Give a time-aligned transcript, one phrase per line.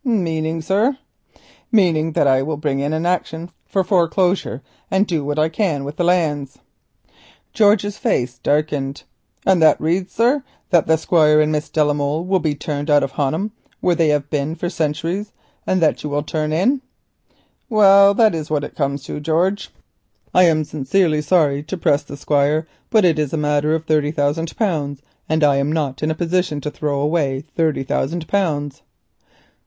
[0.03, 0.97] "Meaning, sir——"
[1.71, 5.97] "Meaning that I shall bring an action for foreclosure and do what I can with
[5.97, 6.57] the lands."
[7.53, 9.03] George's face darkened.
[9.45, 13.11] "And that reads, sir, that the Squire and Miss Ida will be turned out of
[13.11, 15.33] Honham, where they and theirs hev been for centuries,
[15.67, 16.81] and that you will turn in?"
[17.69, 19.69] "Well, that is what it comes to, George.
[20.33, 24.57] I am sincerely sorry to press the Squire, but it's a matter of thirty thousand
[24.57, 28.81] pounds, and I am not in a position to throw away thirty thousand pounds."